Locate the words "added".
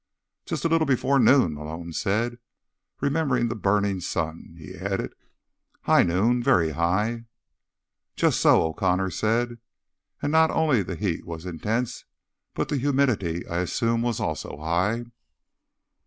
4.73-5.13